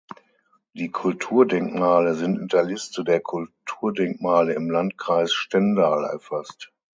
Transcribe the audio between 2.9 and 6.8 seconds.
der Kulturdenkmale im Landkreis Stendal erfasst.